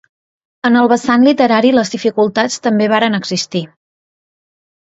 [0.69, 3.65] En el vessant literari, les dificultats també varen existir.